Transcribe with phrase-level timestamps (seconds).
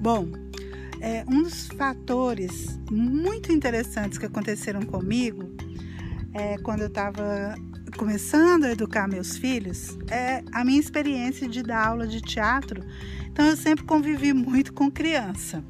[0.00, 0.28] Bom,
[1.00, 5.44] é, um dos fatores muito interessantes que aconteceram comigo
[6.32, 7.54] é, quando eu estava
[7.96, 12.82] começando a educar meus filhos é a minha experiência de dar aula de teatro.
[13.26, 15.62] Então eu sempre convivi muito com criança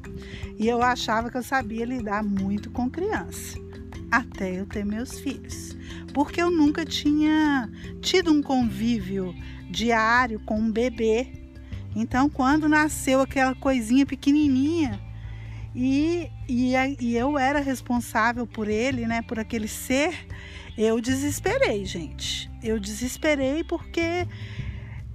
[0.57, 3.59] e eu achava que eu sabia lidar muito com criança
[4.09, 5.75] até eu ter meus filhos,
[6.13, 7.69] porque eu nunca tinha
[8.01, 9.33] tido um convívio
[9.69, 11.40] diário com um bebê.
[11.95, 14.99] Então quando nasceu aquela coisinha pequenininha
[15.75, 20.27] e, e, e eu era responsável por ele, né, por aquele ser
[20.77, 22.49] eu desesperei, gente.
[22.63, 24.27] Eu desesperei porque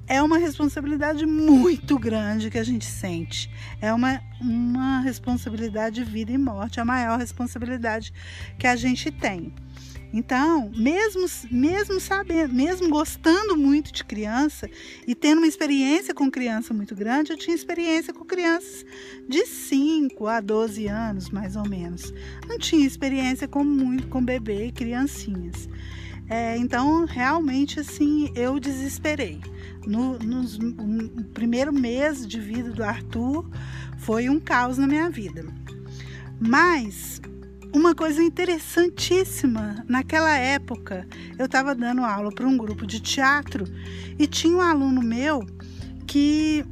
[0.06, 3.50] é uma responsabilidade muito grande que a gente sente.
[3.80, 8.12] É uma, uma responsabilidade de vida e morte, a maior responsabilidade
[8.58, 9.52] que a gente tem.
[10.16, 14.66] Então, mesmo, mesmo sabendo, mesmo gostando muito de criança
[15.06, 18.82] e tendo uma experiência com criança muito grande, eu tinha experiência com crianças
[19.28, 22.14] de 5 a 12 anos, mais ou menos.
[22.48, 25.68] Não tinha experiência com muito com bebê e criancinhas.
[26.30, 29.38] É, então, realmente, assim, eu desesperei.
[29.86, 33.46] No, nos, no primeiro mês de vida do Arthur
[33.98, 35.44] foi um caos na minha vida.
[36.40, 37.20] Mas
[37.72, 41.06] uma coisa interessantíssima, naquela época
[41.38, 43.64] eu estava dando aula para um grupo de teatro
[44.18, 45.46] e tinha um aluno meu
[46.06, 46.64] que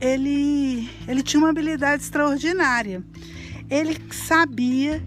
[0.00, 3.04] ele, ele tinha uma habilidade extraordinária.
[3.70, 5.02] Ele sabia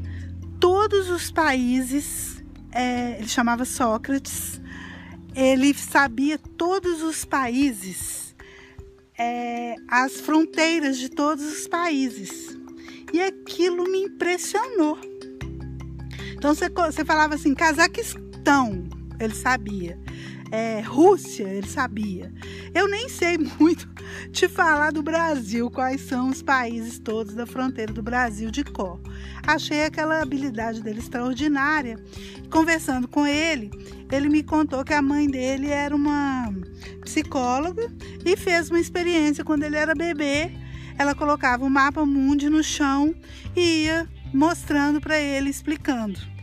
[0.59, 4.59] todos os países, é, ele chamava Sócrates,
[5.35, 8.35] ele sabia todos os países,
[9.17, 12.57] é, as fronteiras de todos os países.
[13.13, 14.97] E aquilo me impressionou
[16.45, 18.87] então você, falava assim, Cazaquistão,
[19.19, 19.99] ele sabia.
[20.51, 22.31] É, Rússia, ele sabia.
[22.71, 23.89] Eu nem sei muito
[24.31, 29.01] te falar do Brasil, quais são os países todos da fronteira do Brasil de cor.
[29.47, 31.97] Achei aquela habilidade dele extraordinária.
[32.51, 33.71] Conversando com ele,
[34.11, 36.53] ele me contou que a mãe dele era uma
[37.01, 37.91] psicóloga
[38.23, 40.51] e fez uma experiência quando ele era bebê.
[40.95, 43.15] Ela colocava o mapa mundi no chão
[43.55, 46.34] e ia mostrando para ele, explicando.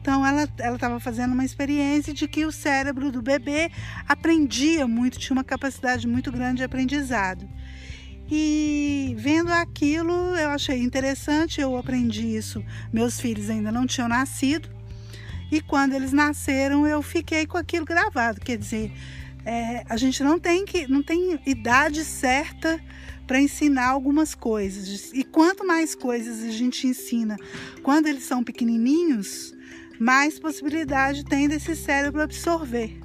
[0.00, 3.70] Então ela estava fazendo uma experiência de que o cérebro do bebê
[4.08, 7.48] aprendia muito, tinha uma capacidade muito grande de aprendizado.
[8.30, 12.62] E vendo aquilo, eu achei interessante, eu aprendi isso.
[12.92, 14.68] Meus filhos ainda não tinham nascido.
[15.50, 18.38] E quando eles nasceram, eu fiquei com aquilo gravado.
[18.40, 18.92] Quer dizer,
[19.46, 22.78] é, a gente não tem que não tem idade certa
[23.26, 25.10] para ensinar algumas coisas.
[25.14, 27.36] E quanto mais coisas a gente ensina
[27.82, 29.54] quando eles são pequenininhos,
[29.98, 32.98] mais possibilidade tem desse cérebro absorver.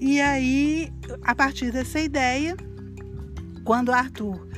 [0.00, 0.92] E aí,
[1.22, 2.56] a partir dessa ideia,
[3.64, 4.48] quando Arthur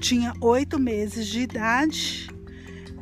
[0.00, 2.28] tinha oito meses de idade,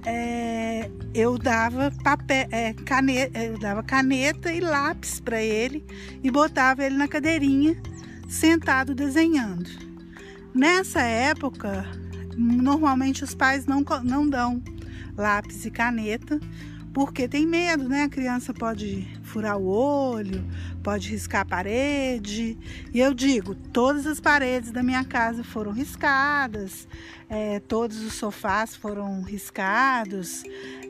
[0.04, 5.84] é, eu dava papel, é, caneta, eu dava caneta e lápis para ele
[6.22, 7.80] e botava ele na cadeirinha,
[8.28, 9.70] sentado desenhando.
[10.54, 11.84] Nessa época,
[12.36, 14.62] normalmente os pais não, não dão
[15.16, 16.38] lápis e caneta,
[16.94, 18.04] porque tem medo, né?
[18.04, 20.44] A criança pode furar o olho,
[20.80, 22.56] pode riscar a parede.
[22.94, 26.86] E eu digo, todas as paredes da minha casa foram riscadas,
[27.28, 30.44] é, todos os sofás foram riscados.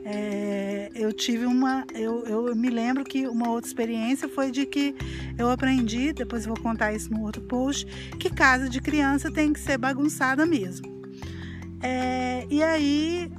[0.05, 4.95] É, eu tive uma, eu, eu me lembro que uma outra experiência foi de que
[5.39, 7.87] eu aprendi, depois vou contar isso no outro post,
[8.19, 10.85] que casa de criança tem que ser bagunçada mesmo.
[11.81, 13.31] É, e aí,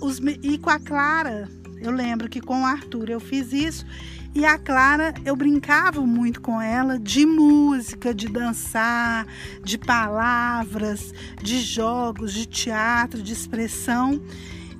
[0.00, 1.48] os, e com a Clara,
[1.80, 3.86] eu lembro que com o Arthur eu fiz isso
[4.34, 9.26] e a Clara, eu brincava muito com ela de música, de dançar,
[9.64, 11.12] de palavras,
[11.42, 14.22] de jogos, de teatro, de expressão.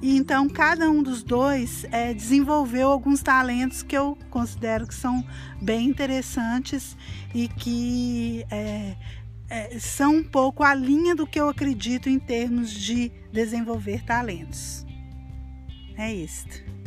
[0.00, 5.26] E então cada um dos dois é, desenvolveu alguns talentos que eu considero que são
[5.60, 6.97] bem interessantes
[7.34, 8.94] e que é,
[9.50, 14.87] é, são um pouco a linha do que eu acredito em termos de desenvolver talentos.
[15.96, 16.77] É isto.